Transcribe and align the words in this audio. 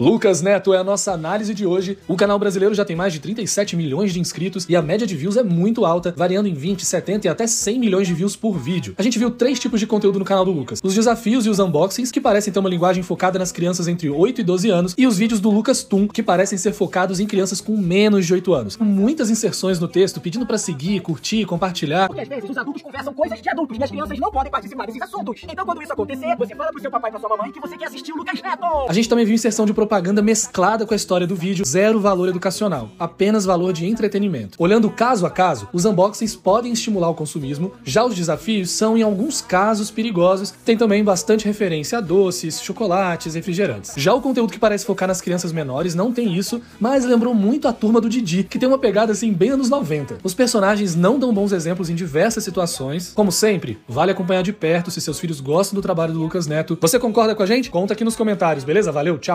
Lucas 0.00 0.42
Neto 0.42 0.74
é 0.74 0.78
a 0.78 0.82
nossa 0.82 1.12
análise 1.12 1.54
de 1.54 1.64
hoje. 1.64 1.96
O 2.08 2.16
canal 2.16 2.36
brasileiro 2.36 2.74
já 2.74 2.84
tem 2.84 2.96
mais 2.96 3.12
de 3.12 3.20
37 3.20 3.76
milhões 3.76 4.12
de 4.12 4.18
inscritos 4.18 4.66
e 4.68 4.74
a 4.74 4.82
média 4.82 5.06
de 5.06 5.16
views 5.16 5.36
é 5.36 5.42
muito 5.44 5.86
alta, 5.86 6.12
variando 6.16 6.48
em 6.48 6.52
20, 6.52 6.84
70 6.84 7.28
e 7.28 7.30
até 7.30 7.46
100 7.46 7.78
milhões 7.78 8.08
de 8.08 8.12
views 8.12 8.34
por 8.34 8.58
vídeo. 8.58 8.96
A 8.98 9.02
gente 9.04 9.20
viu 9.20 9.30
três 9.30 9.60
tipos 9.60 9.78
de 9.78 9.86
conteúdo 9.86 10.18
no 10.18 10.24
canal 10.24 10.44
do 10.44 10.50
Lucas: 10.50 10.80
os 10.82 10.92
desafios 10.92 11.46
e 11.46 11.48
os 11.48 11.60
unboxings, 11.60 12.10
que 12.10 12.20
parecem 12.20 12.52
ter 12.52 12.58
uma 12.58 12.68
linguagem 12.68 13.04
focada 13.04 13.38
nas 13.38 13.52
crianças 13.52 13.86
entre 13.86 14.10
8 14.10 14.40
e 14.40 14.42
12 14.42 14.68
anos, 14.68 14.94
e 14.98 15.06
os 15.06 15.16
vídeos 15.16 15.38
do 15.38 15.48
Lucas 15.48 15.84
Tum, 15.84 16.08
que 16.08 16.24
parecem 16.24 16.58
ser 16.58 16.72
focados 16.72 17.20
em 17.20 17.26
crianças 17.28 17.60
com 17.60 17.76
menos 17.76 18.26
de 18.26 18.34
8 18.34 18.52
anos. 18.52 18.74
Com 18.74 18.84
muitas 18.84 19.30
inserções 19.30 19.78
no 19.78 19.86
texto 19.86 20.20
pedindo 20.20 20.44
para 20.44 20.58
seguir, 20.58 21.02
curtir, 21.02 21.44
compartilhar. 21.44 22.08
Porque 22.08 22.22
às 22.22 22.28
vezes 22.28 22.50
os 22.50 22.58
adultos 22.58 22.82
conversam 22.82 23.14
coisas 23.14 23.40
de 23.40 23.48
adultos 23.48 23.78
e 23.78 23.84
as 23.84 23.90
crianças 23.92 24.18
não 24.18 24.32
podem 24.32 24.50
participar 24.50 24.86
desses 24.86 25.02
assuntos. 25.02 25.40
Então 25.48 25.64
quando 25.64 25.80
isso 25.80 25.92
acontecer, 25.92 26.34
você 26.36 26.52
fala 26.56 26.72
pro 26.72 26.80
seu 26.80 26.90
papai 26.90 27.10
e 27.10 27.12
pra 27.12 27.20
sua 27.20 27.28
mamãe 27.28 27.52
que 27.52 27.60
você 27.60 27.78
quer 27.78 27.86
assistir 27.86 28.10
o 28.10 28.16
Lucas 28.16 28.42
Neto. 28.42 28.64
A 28.88 28.92
gente 28.92 29.08
também 29.08 29.24
viu 29.24 29.36
inserção 29.36 29.64
de 29.64 29.83
propaganda 29.84 30.22
mesclada 30.22 30.86
com 30.86 30.94
a 30.94 30.96
história 30.96 31.26
do 31.26 31.36
vídeo, 31.36 31.62
zero 31.66 32.00
valor 32.00 32.30
educacional, 32.30 32.88
apenas 32.98 33.44
valor 33.44 33.70
de 33.70 33.84
entretenimento. 33.86 34.56
Olhando 34.58 34.88
caso 34.88 35.26
a 35.26 35.30
caso, 35.30 35.68
os 35.74 35.84
unboxings 35.84 36.34
podem 36.34 36.72
estimular 36.72 37.10
o 37.10 37.14
consumismo, 37.14 37.72
já 37.84 38.02
os 38.02 38.14
desafios 38.14 38.70
são 38.70 38.96
em 38.96 39.02
alguns 39.02 39.42
casos 39.42 39.90
perigosos, 39.90 40.54
tem 40.64 40.74
também 40.74 41.04
bastante 41.04 41.44
referência 41.44 41.98
a 41.98 42.00
doces, 42.00 42.62
chocolates, 42.62 43.34
refrigerantes. 43.34 43.92
Já 43.94 44.14
o 44.14 44.22
conteúdo 44.22 44.54
que 44.54 44.58
parece 44.58 44.86
focar 44.86 45.06
nas 45.06 45.20
crianças 45.20 45.52
menores 45.52 45.94
não 45.94 46.10
tem 46.10 46.34
isso, 46.34 46.62
mas 46.80 47.04
lembrou 47.04 47.34
muito 47.34 47.68
a 47.68 47.72
turma 47.72 48.00
do 48.00 48.08
Didi, 48.08 48.44
que 48.44 48.58
tem 48.58 48.68
uma 48.68 48.78
pegada 48.78 49.12
assim 49.12 49.34
bem 49.34 49.50
anos 49.50 49.68
90. 49.68 50.16
Os 50.24 50.32
personagens 50.32 50.94
não 50.94 51.18
dão 51.18 51.34
bons 51.34 51.52
exemplos 51.52 51.90
em 51.90 51.94
diversas 51.94 52.42
situações. 52.42 53.12
Como 53.14 53.30
sempre, 53.30 53.78
vale 53.86 54.12
acompanhar 54.12 54.42
de 54.42 54.52
perto 54.52 54.90
se 54.90 55.02
seus 55.02 55.20
filhos 55.20 55.42
gostam 55.42 55.74
do 55.74 55.82
trabalho 55.82 56.14
do 56.14 56.20
Lucas 56.20 56.46
Neto. 56.46 56.78
Você 56.80 56.98
concorda 56.98 57.34
com 57.34 57.42
a 57.42 57.46
gente? 57.46 57.70
Conta 57.70 57.92
aqui 57.92 58.02
nos 58.02 58.16
comentários, 58.16 58.64
beleza? 58.64 58.90
Valeu, 58.90 59.18
tchau! 59.18 59.32